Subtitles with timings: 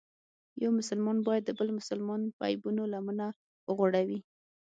[0.63, 3.27] یو مسلمان باید د بل مسلمان په عیبونو لمنه
[3.67, 4.19] وغوړوي.